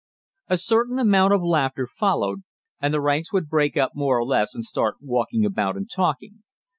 A 0.47 0.57
certain 0.57 0.97
amount 0.97 1.31
of 1.31 1.43
laughter 1.43 1.85
followed, 1.85 2.41
and 2.79 2.91
the 2.91 2.99
ranks 3.03 3.31
would 3.31 3.47
break 3.47 3.77
up 3.77 3.91
more 3.93 4.17
or 4.17 4.25
less 4.25 4.55
and 4.55 4.65
start 4.65 4.95
walking 4.99 5.45
about 5.45 5.77
and 5.77 5.87
talking. 5.87 6.41